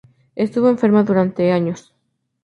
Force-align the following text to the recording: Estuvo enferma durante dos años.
Estuvo 0.35 0.67
enferma 0.69 1.03
durante 1.03 1.43
dos 1.43 1.51
años. 1.53 1.93